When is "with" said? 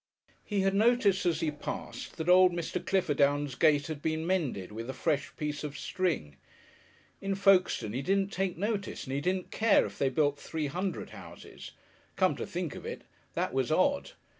4.71-4.89